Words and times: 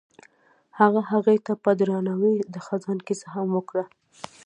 هغه 0.79 1.01
هغې 1.11 1.35
ته 1.45 1.53
په 1.63 1.71
درناوي 1.79 2.35
د 2.53 2.55
خزان 2.65 2.97
کیسه 3.07 3.27
هم 3.35 3.47
وکړه. 3.57 3.83